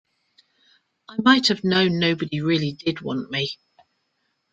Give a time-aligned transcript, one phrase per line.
[1.07, 3.59] I might have known nobody really did want me.